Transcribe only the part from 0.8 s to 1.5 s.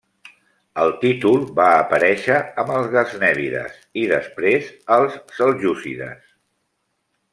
El títol